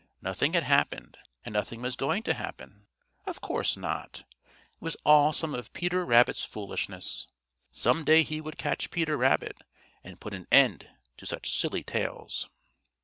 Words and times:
Nothing 0.19 0.53
had 0.53 0.63
happened, 0.63 1.19
and 1.45 1.53
nothing 1.53 1.79
was 1.83 1.95
going 1.95 2.23
to 2.23 2.33
happen. 2.33 2.87
Of 3.27 3.39
course 3.39 3.77
not! 3.77 4.21
It 4.23 4.25
was 4.79 4.97
all 5.05 5.31
some 5.31 5.53
of 5.53 5.71
Peter 5.73 6.03
Rabbit's 6.03 6.43
foolishness. 6.43 7.27
Some 7.71 8.03
day 8.03 8.23
he 8.23 8.41
would 8.41 8.57
catch 8.57 8.89
Peter 8.89 9.15
Rabbit 9.15 9.59
and 10.03 10.19
put 10.19 10.33
an 10.33 10.47
end 10.51 10.89
to 11.17 11.27
such 11.27 11.55
silly 11.55 11.83
tales. 11.83 12.49